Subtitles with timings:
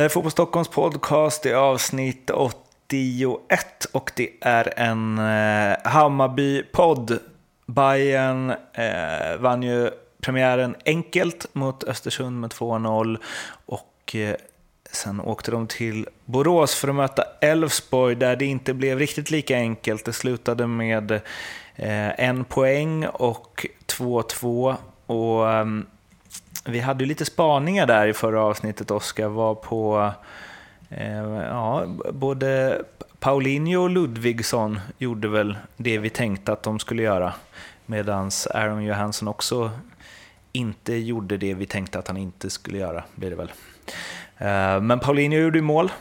[0.00, 5.76] Det här är Fotboll Stockholms podcast, det är avsnitt 81 och det är en eh,
[5.84, 7.18] Hammarby-podd.
[7.66, 13.18] Bayern eh, vann ju premiären enkelt mot Östersund med 2-0
[13.66, 14.34] och eh,
[14.90, 19.56] sen åkte de till Borås för att möta Elfsborg där det inte blev riktigt lika
[19.56, 20.04] enkelt.
[20.04, 21.12] Det slutade med
[21.76, 25.86] eh, en poäng och 2-2 och ehm,
[26.64, 30.12] vi hade ju lite spaningar där i förra avsnittet, Oskar, var på
[30.90, 32.82] eh, ja, både
[33.18, 37.32] Paulinho och Ludvigsson gjorde väl det vi tänkte att de skulle göra,
[37.86, 39.70] medan Aaron Johansson också
[40.52, 43.52] inte gjorde det vi tänkte att han inte skulle göra, blir det väl.
[44.38, 45.92] Eh, men Paulinho gjorde ju mål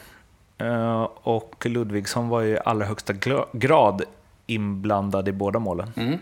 [0.58, 3.14] eh, och Ludvigsson var ju i allra högsta
[3.52, 4.04] grad
[4.48, 5.94] inblandad i båda målen.
[5.98, 6.20] Mm.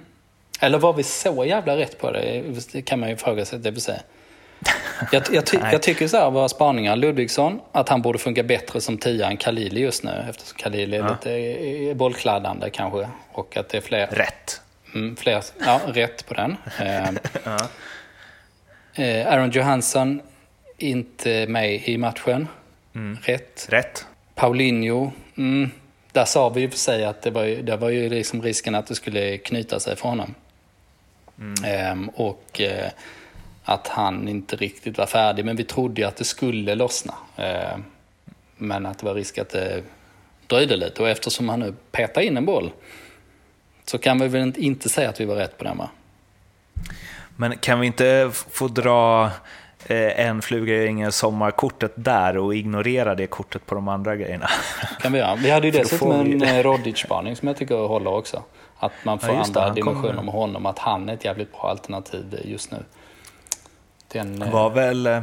[0.62, 2.44] Eller var vi så jävla rätt på det?
[2.72, 3.60] Det kan man ju fråga sig.
[3.60, 4.02] Det vill säga.
[5.12, 6.96] Jag, jag, ty, jag tycker så här, våra spaningar.
[6.96, 10.26] Ludvigsson, att han borde funka bättre som tia än Khalili just nu.
[10.30, 11.18] Eftersom Khalili är ja.
[11.24, 13.10] lite bollkladdande kanske.
[13.32, 14.08] Och att det är fler...
[14.08, 14.62] Rätt.
[14.94, 16.58] Mm, fler, ja, rätt på den.
[16.80, 17.10] Eh,
[17.44, 17.58] ja.
[19.04, 20.22] eh, Aaron Johansson,
[20.78, 22.48] inte med i matchen.
[22.96, 23.18] Mm.
[23.22, 23.68] Rätt.
[23.70, 24.06] Rätt.
[24.36, 25.72] Paulinho, mm,
[26.12, 28.76] där sa vi ju för sig att det var, ju, det var ju liksom risken
[28.76, 30.36] att det skulle knyta sig för honom.
[31.40, 31.64] Mm.
[31.64, 32.62] Eh, och
[33.70, 35.46] att han inte riktigt var färdig.
[35.46, 37.14] Men vi trodde ju att det skulle lossna.
[37.36, 37.78] Eh,
[38.58, 39.84] men att det var risk att det
[40.48, 41.02] dröjde lite.
[41.02, 42.72] Och eftersom han nu petar in en boll
[43.86, 45.90] så kan vi väl inte säga att vi var rätt på den va?
[47.36, 49.26] Men kan vi inte få dra
[49.86, 54.48] eh, en fluga i ingen sommarkortet där och ignorera det kortet på de andra grejerna?
[55.02, 55.36] kan vi göra.
[55.36, 58.44] Vi hade ju dessutom en eh, Rodic-spaning som jag tycker håller också.
[58.80, 62.42] Att man får ja, andra dimensioner med honom, att han är ett jävligt bra alternativ
[62.46, 62.78] just nu.
[64.08, 65.22] Den, eh, var väl, eh,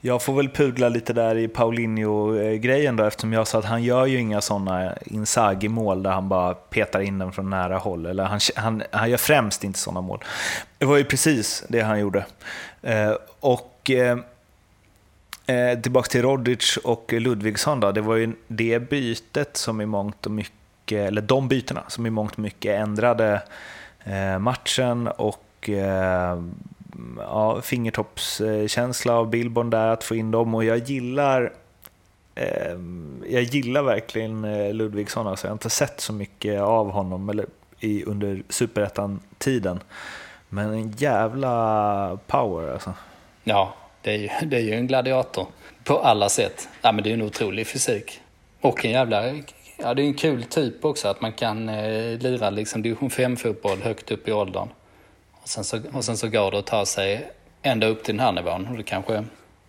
[0.00, 4.06] jag får väl pudla lite där i Paulinho-grejen då eftersom jag sa att han gör
[4.06, 8.06] ju inga sådana Inzaghi-mål där han bara petar in den från nära håll.
[8.06, 10.24] Eller han, han, han gör främst inte sådana mål.
[10.78, 12.24] Det var ju precis det han gjorde.
[12.82, 19.80] Eh, och eh, tillbaka till Rodic och Ludvigsson då, det var ju det bytet som
[19.80, 23.42] i mångt och mycket, eller de bytena som i mångt och mycket ändrade
[24.04, 26.42] eh, matchen och eh,
[27.18, 30.54] ja, fingertoppskänsla av Billborn där, att få in dem.
[30.54, 31.52] Och jag gillar
[32.34, 32.78] eh,
[33.28, 35.26] jag gillar verkligen eh, Ludvigsson.
[35.26, 35.46] Alltså.
[35.46, 37.46] Jag har inte sett så mycket av honom eller
[37.80, 39.80] i, under superettan-tiden.
[40.48, 42.94] Men en jävla power alltså.
[43.44, 45.46] Ja, det är, ju, det är ju en gladiator
[45.84, 46.68] på alla sätt.
[46.82, 48.20] Ja, men det är en otrolig fysik.
[48.60, 49.26] Och en jävla...
[49.78, 53.82] Ja, det är en kul typ också att man kan eh, lira liksom division 5-fotboll
[53.82, 54.68] högt upp i åldern.
[55.46, 57.30] Och sen, så, och sen så går det att ta sig
[57.62, 58.66] ända upp till den här nivån.
[58.66, 59.24] Och det kanske,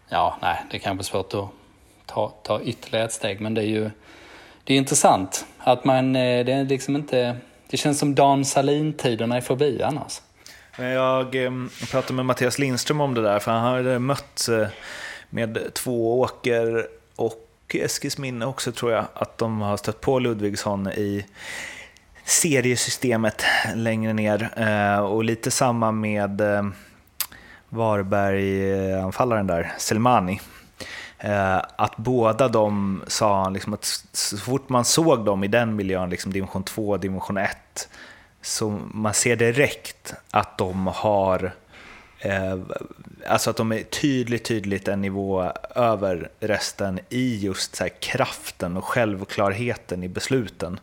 [0.09, 1.49] ja, nej, det är kanske svårt att
[2.05, 3.41] ta, ta ytterligare ett steg.
[3.41, 3.89] Men det är ju
[4.63, 7.37] det är intressant att man, eh, det är liksom inte,
[7.69, 10.21] det känns som Dan Salin-tiderna är förbi annars.
[10.77, 11.35] Eh, jag
[11.91, 14.67] pratade med Mattias Lindström om det där, för han hade mött eh,
[15.29, 17.43] med två åker och
[17.73, 21.25] Eskilsminne också tror jag, att de har stött på Ludvigsson i
[22.27, 23.43] seriesystemet
[23.75, 24.49] längre ner.
[24.55, 26.65] Eh, och lite samma med eh,
[27.69, 30.41] Varberg-anfallaren där, Selmani.
[31.17, 36.09] Eh, att båda de sa liksom att så fort man såg dem i den miljön,
[36.09, 37.89] liksom division 2, division 1,
[38.41, 41.51] så man ser direkt att de har
[43.27, 48.85] alltså att de är tydligt, tydligt en nivå över resten i just så kraften och
[48.85, 50.79] självklarheten i besluten.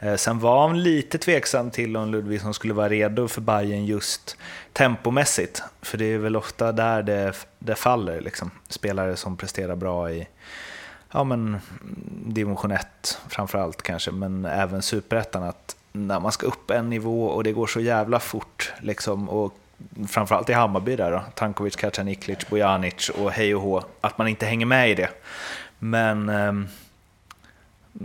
[0.00, 4.36] Eh, sen var han lite tveksam till om Ludvigsson skulle vara redo för Bayern just
[4.72, 5.62] tempomässigt.
[5.82, 8.50] För det är väl ofta där det, det faller, liksom.
[8.68, 10.28] spelare som presterar bra i
[11.12, 11.60] ja, men,
[12.26, 15.42] division 1 framförallt kanske, men även superettan.
[15.42, 19.54] Att när man ska upp en nivå och det går så jävla fort, liksom, och
[20.08, 24.46] framförallt i Hammarby där då, Tankovic, Kacaniklic, Bojanic och hej och hå, att man inte
[24.46, 25.08] hänger med i det.
[25.78, 26.68] Men ehm,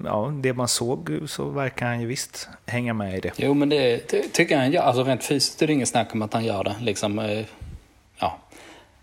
[0.03, 3.31] ja, det man såg så verkar han ju visst hänga med i det.
[3.37, 4.81] Jo, men det, det tycker han gör.
[4.81, 6.75] Alltså rent fysiskt är det inget snack om att han gör det.
[6.81, 7.45] Liksom, eh,
[8.17, 8.37] ja.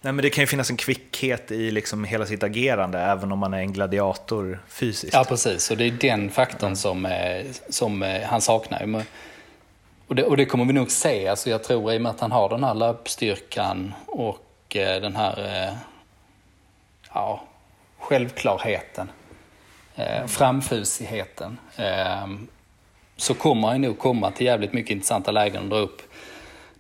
[0.00, 3.38] Nej, men det kan ju finnas en kvickhet i liksom hela sitt agerande, även om
[3.38, 5.14] man är en gladiator fysiskt.
[5.14, 5.70] Ja, precis.
[5.70, 9.05] Och det är den faktorn som, eh, som eh, han saknar.
[10.06, 11.29] Och det, och det kommer vi nog se.
[11.29, 14.38] Alltså jag tror i och med att han har den här löpstyrkan och
[14.69, 15.76] den här
[17.14, 17.43] ja,
[17.99, 19.08] självklarheten
[19.96, 22.26] eh, framfusigheten eh,
[23.16, 26.02] så kommer han nog komma till jävligt mycket intressanta lägen och dra upp,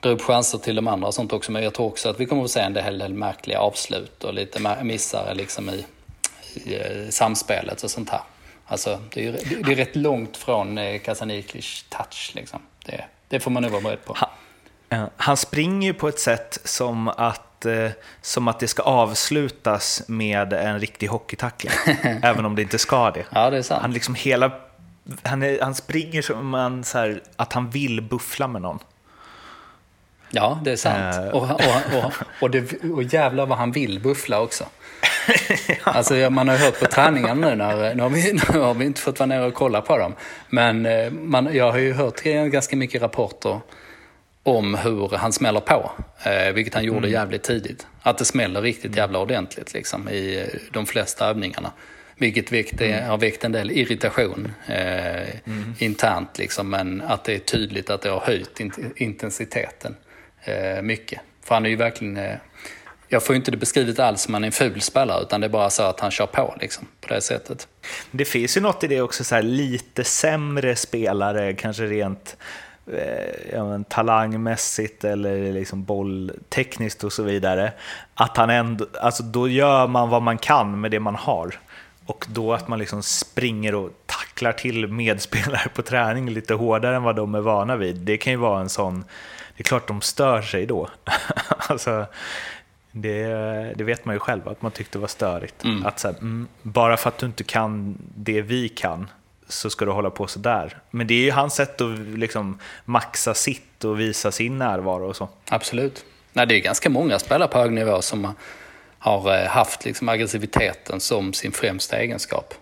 [0.00, 1.52] dra upp chanser till de andra och sånt också.
[1.52, 4.34] Men jag tror också att vi kommer att se en hel del märkliga avslut och
[4.34, 5.84] lite missar liksom i,
[6.54, 8.20] i i samspelet och sånt här.
[8.66, 9.32] Alltså, det är,
[9.64, 12.32] det är rätt långt från eh, Kasanikis touch.
[12.34, 12.60] Liksom.
[12.84, 14.14] Det, det får man nog vara beredd på.
[14.16, 14.28] Han,
[14.88, 20.02] eh, han springer ju på ett sätt som att, eh, som att det ska avslutas
[20.06, 21.72] med en riktig hockeytackling.
[22.22, 23.24] även om det inte ska det.
[23.30, 23.82] Ja, det är sant.
[23.82, 24.52] Han, liksom hela,
[25.22, 28.78] han, är, han springer som en, så här, att han vill buffla med någon.
[30.30, 31.16] Ja, det är sant.
[31.16, 31.28] Eh.
[31.28, 34.64] Och, och, och, och, det, och jävlar vad han vill buffla också.
[35.82, 39.00] Alltså man har hört på träningarna nu, när, nu, har vi, nu har vi inte
[39.00, 40.14] fått vara nere och kolla på dem.
[40.48, 43.60] Men eh, man, jag har ju hört ganska mycket rapporter
[44.42, 45.90] om hur han smäller på.
[46.24, 47.10] Eh, vilket han gjorde Mm.
[47.10, 47.86] jävligt tidigt.
[48.02, 51.72] Att det smäller riktigt jävla ordentligt liksom, i eh, de flesta övningarna.
[52.16, 53.08] Vilket väckte, Mm.
[53.08, 55.28] har väckt en del irritation eh,
[55.78, 56.38] internt.
[56.38, 59.96] Liksom, men att det är tydligt att det har höjt int- intensiteten
[60.44, 61.20] eh, mycket.
[61.44, 62.16] För han är ju verkligen...
[62.16, 62.36] Eh,
[63.08, 65.46] jag får ju inte det beskrivet alls som han är en ful spelare, utan det
[65.46, 67.68] är bara så att han kör på liksom, på det sättet.
[68.10, 72.36] Det finns ju något i det också, så här, lite sämre spelare, kanske rent eh,
[73.52, 77.72] ja, men, talangmässigt eller liksom bolltekniskt och så vidare.
[78.14, 81.58] Att han ändå, alltså då gör man vad man kan med det man har.
[82.06, 87.02] Och då att man liksom springer och tacklar till medspelare på träning lite hårdare än
[87.02, 87.96] vad de är vana vid.
[87.96, 89.04] Det kan ju vara en sån,
[89.56, 90.88] det är klart de stör sig då.
[91.68, 92.06] alltså,
[92.92, 93.26] det,
[93.76, 95.64] det vet man ju själv, att man tyckte var störigt.
[95.84, 99.08] Att så här, mm, bara för att du inte kan det vi kan
[99.52, 100.78] så ska du hålla på så där.
[100.90, 105.16] Men det är ju hans sätt att liksom maxa sitt och visa sin närvaro och
[105.16, 105.28] så.
[105.48, 106.04] Absolut.
[106.32, 108.34] Nej, det är ganska många spelare på hög nivå som
[108.98, 112.54] har eh, haft liksom aggressiviteten som sin främsta egenskap.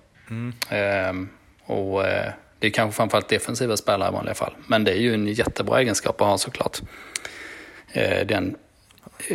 [0.69, 1.29] Ehm,
[1.65, 4.55] och eh, det är kanske framförallt defensiva spelare i vanliga fall.
[4.67, 6.81] Men det är ju en jättebra egenskap att ha såklart.
[7.93, 8.57] Eh, den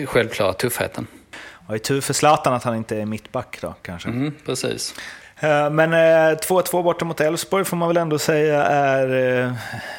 [0.06, 1.08] självklara tuffheten.
[1.68, 4.10] Och det är tur för Zlatan att han inte är mittback då kanske.
[4.10, 4.96] Mm, precis.
[5.40, 9.10] Eh, men eh, 2-2 borta mot Elfsborg får man väl ändå säga är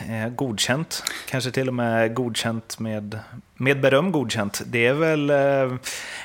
[0.09, 1.03] eh, godkänt.
[1.31, 3.19] Kanske till och med godkänt med,
[3.55, 4.63] med beröm godkänt.
[4.67, 5.31] Det är väl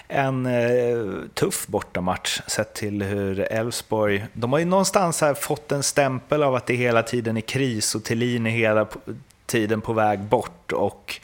[0.07, 0.49] en
[1.33, 4.25] tuff bortamatch sett till hur Elfsborg...
[4.33, 7.95] De har ju någonstans här fått en stämpel av att det hela tiden är kris
[7.95, 8.87] och Thelin är hela
[9.45, 10.71] tiden på väg bort.
[10.71, 11.19] och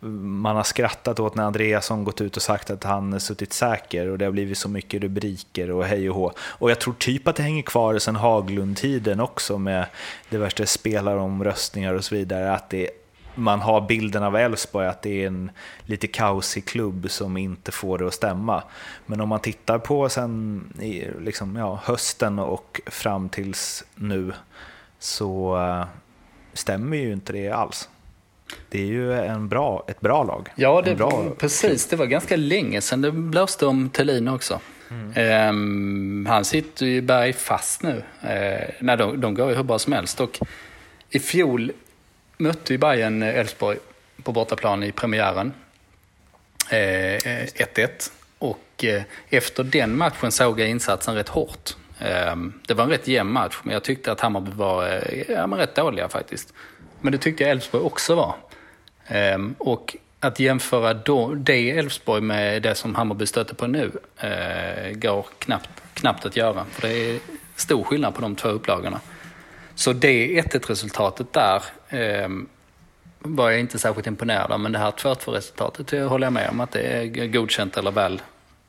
[0.00, 4.18] man har skrattat åt när Andreasson gått ut och sagt att han suttit säker och
[4.18, 6.32] det har blivit så mycket rubriker och hej och hå.
[6.38, 9.86] Och jag tror typ att det hänger kvar sen Haglund-tiden också med
[10.30, 12.54] diverse spelaromröstningar och så vidare.
[12.54, 12.90] Att det,
[13.34, 15.50] man har bilden av Elfsborg att det är en
[15.82, 18.62] lite kaosig klubb som inte får det att stämma.
[19.06, 24.32] Men om man tittar på sen i, liksom, ja, hösten och fram tills nu
[24.98, 25.86] så eh,
[26.52, 27.88] stämmer ju inte det alls.
[28.68, 30.48] Det är ju en bra, ett bra lag.
[30.54, 31.86] Ja, det, bra precis.
[31.86, 34.60] Det var ganska länge sedan det blåste om Thelin också.
[35.14, 38.02] Ehm, han sitter ju i berg fast nu.
[38.24, 40.20] Uh, nej, de, de går ju hur bra som helst.
[40.20, 40.38] Och
[41.10, 41.72] I fjol
[42.36, 43.78] mötte ju Bayern Elfsborg
[44.22, 45.52] på bortaplan i premiären.
[46.70, 48.10] Eh, eh, 1-1.
[48.38, 51.76] Och eh, efter den matchen såg jag insatsen rätt hårt.
[51.98, 55.46] Ehm, det var en rätt jämn match, men jag tyckte att Hammarby var eh, ja,
[55.56, 56.54] rätt dåliga faktiskt.
[57.00, 58.34] Men det tyckte jag Elfsborg också var.
[59.06, 64.92] Ehm, och att jämföra då, det Elfsborg med det som Hammarby stöter på nu eh,
[64.92, 66.64] går knappt, knappt att göra.
[66.70, 67.18] För det är
[67.56, 69.00] stor skillnad på de två upplagorna.
[69.74, 72.48] Så det 1-1-resultatet där ehm,
[73.18, 74.60] var jag inte särskilt imponerad av.
[74.60, 78.22] Men det här 2-2-resultatet det håller jag med om att det är godkänt eller väl,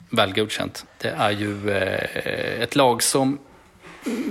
[0.09, 0.85] väl godkänt.
[0.97, 3.39] Det är ju eh, ett lag som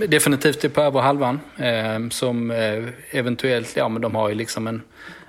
[0.08, 1.40] definitivt är på över halvan.
[1.56, 4.82] Eh, som eh, eventuellt, ja men de har ju liksom en,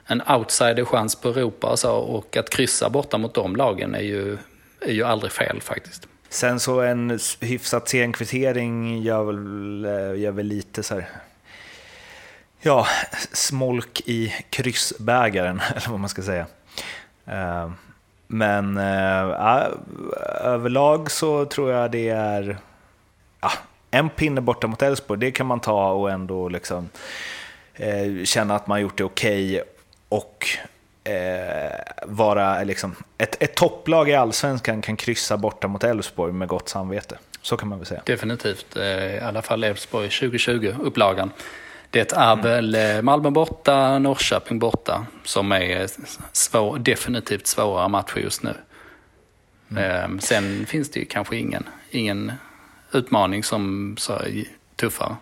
[0.06, 1.96] en outsider-chans på Europa och så.
[1.96, 4.38] Och att kryssa borta mot de lagen är ju,
[4.82, 6.08] är ju aldrig fel faktiskt.
[6.30, 11.10] Sen så en hyfsat sen kvittering gör väl, eh, gör väl lite så här,
[12.62, 12.88] ja,
[13.32, 16.46] smolk i kryssbägaren, eller vad man ska säga.
[17.26, 17.72] Eh,
[18.28, 19.70] Men eh, ja,
[20.44, 22.58] överlag så tror jag det är
[23.42, 23.52] ja,
[23.92, 26.90] en pinne borta mot Elfsborg, det kan man ta och ändå liksom,
[27.74, 29.64] eh, känna att man gjort det okej
[30.10, 30.48] och
[31.04, 36.70] eh, vara liksom, ett, ett topplag i allsvenskan kan kryssa borta mot Elfsborg med gott
[36.70, 37.18] samvete.
[37.42, 38.02] Så kan man väl säga.
[38.06, 38.76] Definitivt.
[38.76, 41.32] Eh, I alla fall Elfsborg 2020-upplagan.
[41.90, 45.88] Det är väl eh, Malmö borta, Norrköping borta som är
[46.32, 48.54] svår, definitivt svårare matcher just nu.
[49.82, 52.32] Eh, Sen finns det ju kanske ingen, ingen
[52.94, 54.46] utmaning som så är
[54.76, 55.16] tuffare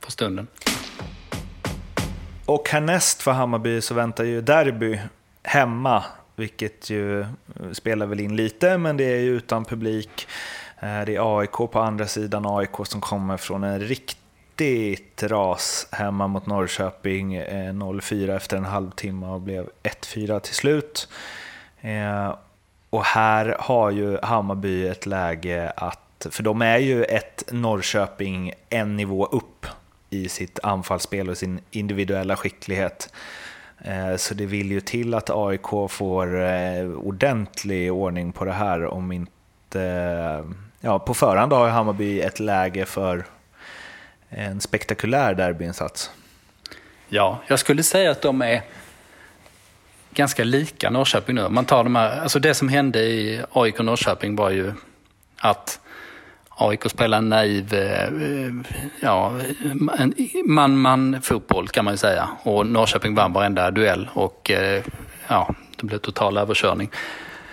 [0.00, 0.46] för stunden.
[2.48, 5.00] Och härnäst för Hammarby så väntar ju derby
[5.42, 6.04] hemma,
[6.36, 7.26] vilket ju eh,
[7.72, 10.28] spelar väl in lite, men det är ju utan publik.
[10.78, 16.26] Eh, det är AIK på andra sidan, AIK som kommer från en riktigt ras hemma
[16.26, 17.34] mot Norrköping.
[17.34, 21.08] Eh, 0-4 efter en halvtimme och blev 1-4 till slut.
[22.90, 28.96] Och här har ju Hammarby ett läge att, för de är ju ett Norrköping en
[28.96, 29.66] nivå upp
[30.10, 33.12] i sitt anfallsspel och sin individuella skicklighet.
[33.78, 38.84] Eh, så det vill ju till att AIK får eh, ordentlig ordning på det här
[38.84, 40.44] om inte...
[40.80, 43.24] Ja, på förhand har Hammarby ett läge för
[44.28, 46.10] en spektakulär derbyinsats.
[47.08, 48.62] Ja, jag skulle säga att de är
[50.10, 51.48] ganska lika Norrköping nu.
[51.48, 54.72] Man tar de här, alltså det som hände i AIK Norrköping var ju
[55.36, 55.80] att
[56.60, 58.52] AIK spelade en naiv, eh, eh,
[59.00, 59.32] ja,
[60.44, 62.28] man-man fotboll kan man ju säga.
[62.42, 64.82] Och Norrköping vann varenda duell och eh,
[65.28, 66.90] ja, det blev total överkörning.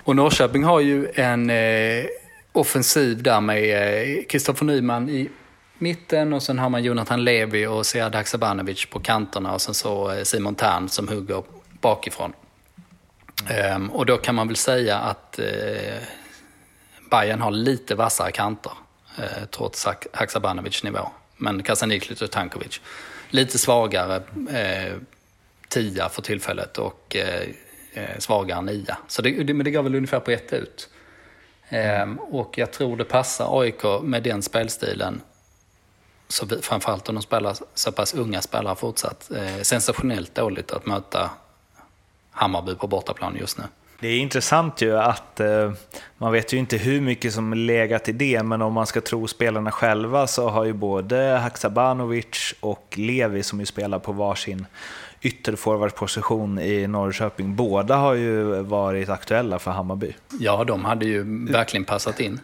[0.03, 2.05] Och Norrköping har ju en eh,
[2.51, 5.29] offensiv där med Kristoffer Nyman i
[5.77, 10.21] mitten och sen har man Jonathan Levi och Sead Haksabanovic på kanterna och sen så
[10.23, 11.43] Simon Tern som hugger
[11.81, 12.33] bakifrån.
[13.75, 15.45] Um, och då kan man väl säga att eh,
[17.11, 18.71] Bayern har lite vassare kanter
[19.17, 21.09] Eh, trots Haksabanovic nivå.
[21.37, 22.81] Men Kasaniklic och Tankovic
[23.29, 24.15] lite svagare
[24.49, 24.97] eh,
[25.69, 27.49] tia för tillfället och eh,
[27.93, 28.97] eh, svagare nia.
[29.07, 30.89] Så det, det, men det går väl ungefär på ett ut.
[32.03, 35.21] Um, och jag tror det passar AIK med den spelstilen
[36.27, 39.31] så vi, framförallt om de spelar så pass unga spelare fortsatt.
[39.31, 41.29] Eh, sensationellt dåligt att möta
[42.31, 43.63] Hammarby på bortaplan just nu.
[43.99, 45.71] Det är intressant ju att eh,
[46.17, 49.27] man vet ju inte hur mycket som legat i det, men om man ska tro
[49.27, 54.65] spelarna själva så har ju både Haksabanovic och Levi som ju spelar på varsin
[55.21, 60.13] ytterforwardsposition i Norrköping, båda har ju varit aktuella för Hammarby.
[60.39, 62.39] Ja, de hade ju verkligen passat in.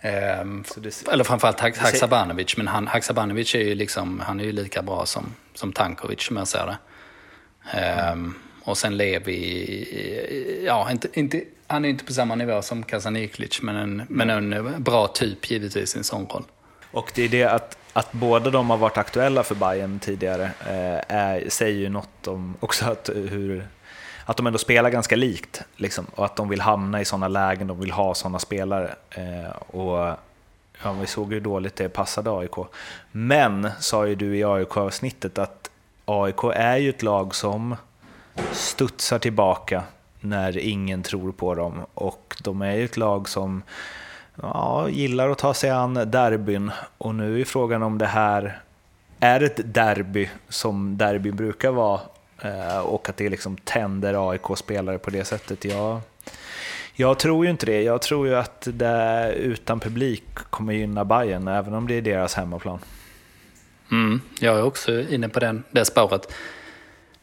[0.00, 4.82] Ehm, det, eller framförallt Haksabanovic, men han, Haksabanovic är ju liksom, han är ju lika
[4.82, 6.78] bra som, som Tankovic som jag ser det.
[7.78, 13.62] Ehm, och sen Levi, ja, inte, inte, han är inte på samma nivå som Kasaniklic,
[13.62, 16.44] men en, men en bra typ givetvis i en sån roll.
[16.92, 21.16] Och det är det att, att båda de har varit aktuella för Bayern tidigare, eh,
[21.16, 23.66] är, säger ju något om också att, hur,
[24.24, 25.62] att de ändå spelar ganska likt.
[25.76, 28.94] Liksom, och att de vill hamna i sådana lägen, de vill ha sådana spelare.
[29.10, 30.16] Eh, och
[30.82, 32.54] ja, Vi såg hur dåligt det passade AIK.
[33.12, 35.70] Men, sa ju du i AIK-avsnittet, att
[36.04, 37.76] AIK är ju ett lag som
[38.52, 39.82] studsar tillbaka
[40.20, 41.86] när ingen tror på dem.
[41.94, 43.62] Och de är ju ett lag som
[44.42, 46.70] ja, gillar att ta sig an derbyn.
[46.98, 48.60] Och nu är frågan om det här
[49.20, 52.00] är ett derby som derbyn brukar vara
[52.42, 55.64] eh, och att det liksom tänder AIK-spelare på det sättet.
[55.64, 56.00] Jag,
[56.94, 57.82] jag tror ju inte det.
[57.82, 62.34] Jag tror ju att det utan publik kommer gynna Bayern även om det är deras
[62.34, 62.78] hemmaplan.
[63.90, 66.32] Mm, jag är också inne på den, det spåret.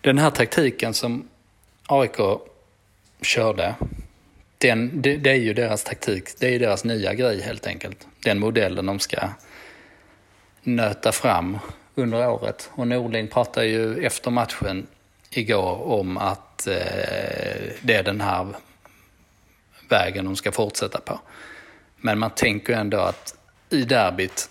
[0.08, 1.28] Den här taktiken som
[1.88, 2.18] AIK
[3.22, 3.76] körde,
[4.58, 6.40] den, det, det, är ju deras taktik.
[6.40, 8.08] Det är ju deras nya grej helt enkelt.
[8.24, 9.30] Den modellen de ska
[10.64, 11.58] nöta fram
[11.96, 12.70] under året.
[12.74, 14.88] Och Norling pratade ju efter matchen
[15.30, 16.74] igår om att eh,
[17.82, 18.48] det är den här
[19.90, 21.20] vägen de ska fortsätta på.
[21.98, 23.36] Men man tänker ju ändå att
[23.70, 24.50] i derbyt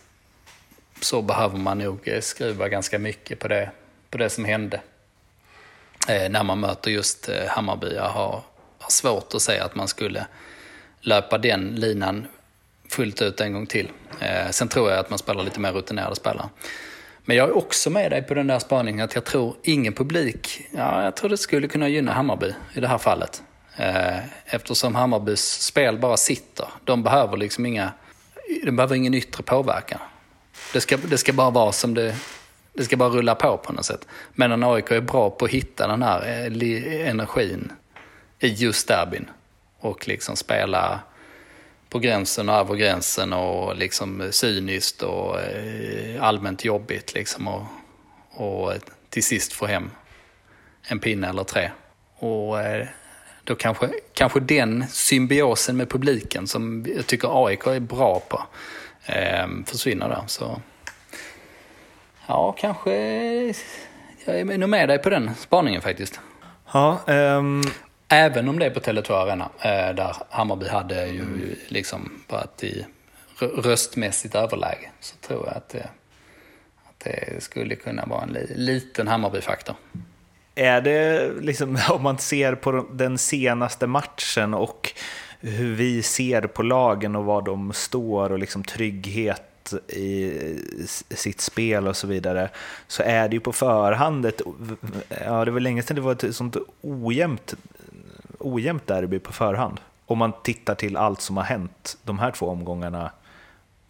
[1.00, 3.70] så behöver man nog eh, skruva ganska mycket på det,
[4.10, 4.80] på det som hände
[6.06, 7.94] Eh, när man möter just eh, Hammarby.
[7.94, 8.42] Jag har,
[8.78, 10.26] har svårt att säga att man skulle
[11.00, 12.26] löpa den linan
[12.90, 13.88] fullt ut en gång till.
[14.20, 16.48] Eh, sen tror jag att man spelar lite mer rutinerade spelare.
[17.25, 20.66] Men jag är också med dig på den där spaningen att jag tror ingen publik,
[20.70, 23.42] ja, jag tror det skulle kunna gynna Hammarby i det här fallet.
[23.76, 26.68] Eh, eftersom Hammarbys spel bara sitter.
[26.84, 27.92] De behöver liksom inga,
[28.64, 29.98] de behöver ingen yttre påverkan.
[30.72, 32.16] Det ska, det ska bara vara som det,
[32.76, 34.09] det ska bara rulla på på något sätt.
[34.33, 37.73] Men AIK är bra på att hitta den här eh, energin
[38.38, 39.30] i just derbyn.
[39.78, 41.00] Och liksom spela
[41.88, 47.49] på gränsen och över gränsen och liksom cyniskt och eh, allmänt jobbigt liksom.
[47.49, 47.64] Och,
[48.30, 48.73] och
[49.11, 49.90] till sist få hem
[50.88, 51.71] en pinne eller tre.
[52.18, 52.87] Och eh,
[53.45, 58.42] då kanske, kanske den symbiosen med publiken som jag tycker AIK är bra på
[59.66, 60.25] försvinner där.
[60.26, 60.61] Så
[62.26, 62.92] Ja, kanske...
[64.25, 66.21] Jag är nog med dig på den spaningen faktiskt.
[66.73, 67.62] Ja, um...
[68.09, 71.54] Även om det är på Tele2 Arena, eh, där Hammarby hade ju mm.
[71.68, 72.87] liksom varit i
[73.38, 75.88] röstmässigt överläge, så tror jag att det,
[76.88, 79.75] att det skulle kunna vara en liten Hammarby-faktor.
[80.54, 84.92] Är det, liksom, om man ser på den senaste matchen och
[85.40, 89.42] hur vi ser på lagen och var de står och liksom trygghet
[89.88, 90.32] i
[91.11, 92.50] sitt spel och så vidare,
[92.87, 94.40] så är det ju på förhand ett,
[95.25, 97.54] ja det var länge sedan det var ett sånt ojämnt,
[98.38, 99.80] ojämnt derby på förhand.
[100.06, 103.11] Om man tittar till allt som har hänt de här två omgångarna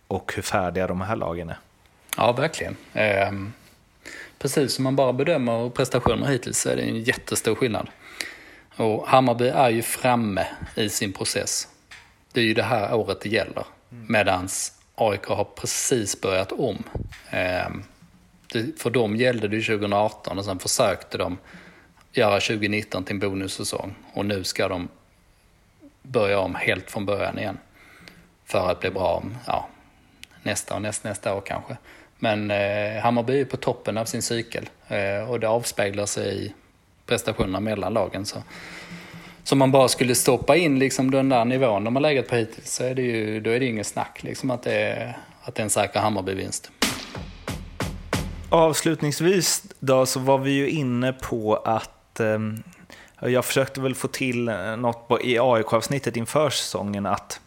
[0.09, 1.59] och hur färdiga de här lagen är.
[2.16, 2.76] Ja, verkligen.
[2.92, 3.52] Ehm,
[4.38, 7.88] precis som man bara bedömer prestationer hittills så är det en jättestor skillnad.
[8.76, 11.68] Och Hammarby är ju framme i sin process.
[12.33, 13.64] Det är ju det här året det gäller.
[13.88, 14.49] Medan
[14.97, 16.83] AIK har precis börjat om.
[17.31, 17.85] Ehm,
[18.76, 21.38] för dem gällde det 2018 och sen försökte de
[22.12, 23.95] göra 2019 till en bonussäsong.
[24.12, 24.88] Och nu ska de
[26.03, 27.59] börja om helt från början igen.
[28.45, 29.69] För att bli bra ja,
[30.43, 31.76] nästa och näst, nästa år kanske.
[32.19, 36.55] Men eh, Hammarby är på toppen av sin cykel eh, och det avspeglar sig i
[37.07, 38.26] prestationerna mellan lagen.
[38.26, 38.43] Så,
[39.47, 42.73] så man bara skulle stoppa in liksom den där nivån de har legat på hittills
[42.73, 45.61] så är det ju, då är det inget snack liksom att det är, att det
[45.61, 46.71] är en säker Hammarby-vinst.
[48.49, 52.38] Avslutningsvis då så var vi ju inne på att eh,
[53.21, 57.41] jag försökte väl få till eh, något i AIK-avsnittet inför säsongen att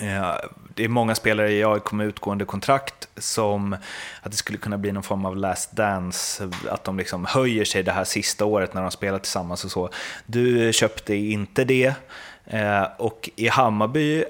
[0.00, 0.34] Eh,
[0.74, 3.72] det är många spelare i AIK med utgående kontrakt som
[4.22, 7.82] att det skulle kunna bli någon form av last dance, att de liksom höjer sig
[7.82, 9.90] det här sista året när de spelar tillsammans och så.
[10.26, 11.94] Du köpte inte det
[12.44, 14.24] eh, och i Hammarby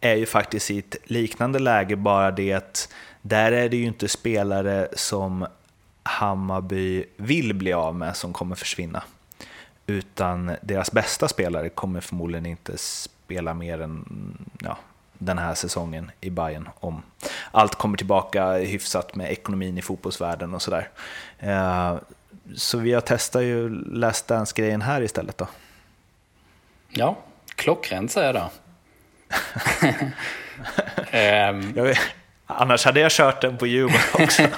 [0.00, 2.88] är ju faktiskt i ett liknande läge bara det att
[3.22, 5.46] där är det ju inte spelare som
[6.02, 9.02] Hammarby vill bli av med som kommer försvinna.
[9.86, 14.04] Utan deras bästa spelare kommer förmodligen inte spela mer än
[14.60, 14.78] ja,
[15.18, 17.02] den här säsongen i Bayern om
[17.50, 20.88] allt kommer tillbaka hyfsat med ekonomin i fotbollsvärlden och sådär.
[21.38, 21.96] Eh,
[22.56, 25.48] så vi har testat ju Last Dance-grejen här istället då.
[26.90, 27.18] Ja,
[27.54, 28.50] klockrent säger jag då.
[31.74, 31.98] jag vet,
[32.46, 34.42] annars hade jag kört den på Djurgården också.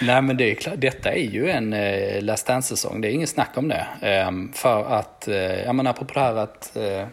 [0.00, 3.28] Nej men det är klart, detta är ju en eh, Last Dance-säsong, det är inget
[3.28, 3.86] snack om det.
[4.28, 7.06] Um, för att, eh, jag menar apropå det här att eh,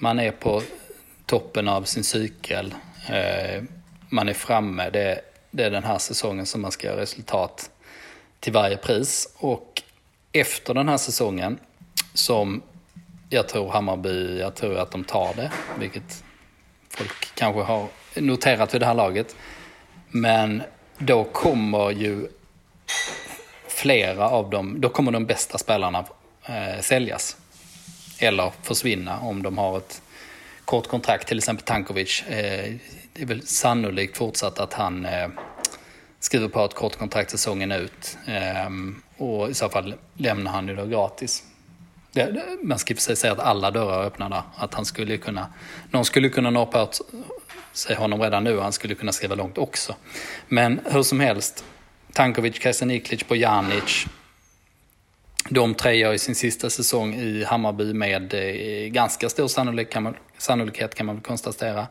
[0.00, 0.62] man är på
[1.26, 2.74] toppen av sin cykel.
[3.08, 3.62] Eh,
[4.08, 4.90] man är framme.
[4.90, 7.70] Det, det är den här säsongen som man ska göra resultat
[8.40, 9.34] till varje pris.
[9.36, 9.82] Och
[10.32, 11.58] efter den här säsongen,
[12.14, 12.62] som
[13.28, 16.24] jag tror Hammarby, jag tror att de tar det, vilket
[16.88, 19.36] folk kanske har noterat vid det här laget.
[20.08, 20.62] Men
[20.98, 22.28] då kommer ju
[23.68, 26.04] flera av dem, då kommer de bästa spelarna
[26.42, 27.36] eh, säljas
[28.20, 30.02] eller försvinna om de har ett
[30.64, 31.28] kort kontrakt.
[31.28, 32.22] Till exempel Tankovic.
[32.22, 32.74] Eh,
[33.12, 35.28] det är väl sannolikt fortsatt att han eh,
[36.20, 38.18] skriver på ett kort kontrakt säsongen ut.
[38.26, 38.70] Eh,
[39.16, 41.44] och i så fall lämnar han ju då gratis.
[42.62, 44.42] man ska i sig säga att alla dörrar är öppna där.
[44.56, 45.46] Att han skulle kunna,
[45.90, 47.00] någon skulle kunna norpa åt
[47.72, 49.96] sig honom redan nu och han skulle kunna skriva långt också.
[50.48, 51.64] Men hur som helst,
[52.12, 54.06] Tankovic, Kasaniklic, Bojanic,
[55.52, 60.02] de tre gör i sin sista säsong i Hammarby med eh, ganska stor sannolikhet kan
[60.02, 61.86] man, sannolikhet kan man väl konstatera.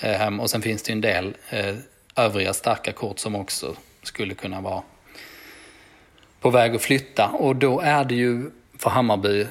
[0.00, 1.76] Eh, Och sen finns det en del eh,
[2.16, 4.82] övriga starka kort som också skulle kunna vara
[6.40, 7.28] på väg att flytta.
[7.28, 9.46] Och då är det ju för Hammarby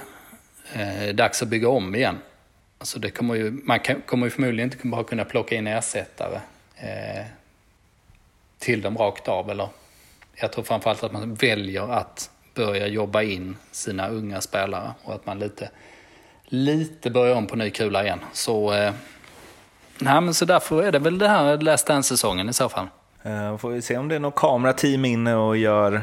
[0.73, 2.17] eh, dags att bygga om igen.
[2.77, 6.39] Alltså det kommer ju, man kan, kommer ju förmodligen inte bara kunna plocka in ersättare
[6.75, 7.25] eh,
[8.59, 9.49] till dem rakt av.
[9.49, 9.69] Eller
[10.35, 15.25] jag tror framförallt att man väljer att börja jobba in sina unga spelare och att
[15.25, 15.69] man lite,
[16.45, 18.19] lite börjar om på ny kula igen.
[18.33, 18.93] Så, eh,
[19.97, 22.87] nej, men så därför är det väl det här Last Dance-säsongen i så fall.
[23.23, 26.01] Eh, får vi se om det är något kamerateam inne och gör...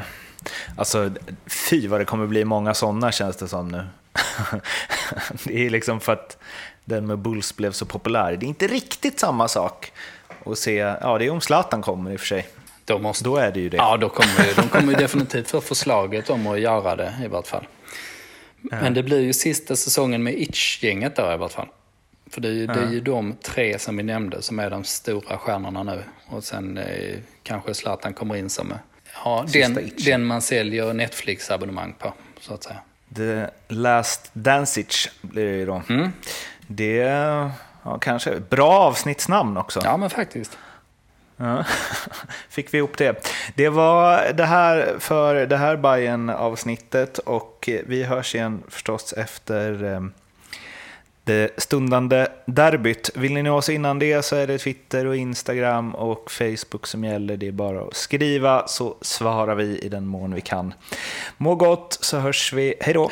[0.77, 1.11] Alltså,
[1.69, 3.85] fy vad det kommer bli många sådana känns det som nu.
[5.43, 6.37] det är liksom för att
[6.85, 8.37] den med Bulls blev så populär.
[8.37, 9.91] Det är inte riktigt samma sak
[10.45, 12.47] att se, ja det är om Zlatan kommer i och för sig.
[12.89, 13.77] Då, måste, då är det ju det.
[13.77, 17.47] Ja, då kommer, de kommer ju definitivt få förslaget om att göra det i vart
[17.47, 17.67] fall.
[18.61, 21.67] Men det blir ju sista säsongen med Itch-gänget då i vart fall.
[22.29, 24.83] För det är, ju, det är ju de tre som vi nämnde som är de
[24.83, 26.03] stora stjärnorna nu.
[26.27, 28.73] Och sen eh, kanske Zlatan kommer in som
[29.23, 32.79] ja, den, den man säljer Netflix-abonnemang på, så att säga.
[33.15, 35.81] The Last Dancich blir det ju då.
[35.89, 36.11] Mm.
[36.67, 36.95] Det
[37.83, 39.81] ja, kanske bra avsnittsnamn också.
[39.83, 40.57] Ja, men faktiskt.
[41.41, 41.63] Ja,
[42.49, 43.33] fick vi ihop det.
[43.55, 49.83] Det var det här för det här bayern avsnittet och vi hörs igen förstås efter
[49.83, 50.01] eh,
[51.23, 53.09] det stundande derbyt.
[53.15, 57.03] Vill ni nå oss innan det så är det Twitter och Instagram och Facebook som
[57.03, 57.37] gäller.
[57.37, 60.73] Det är bara att skriva så svarar vi i den mån vi kan.
[61.37, 62.73] Må gott så hörs vi.
[62.81, 63.09] Hej då!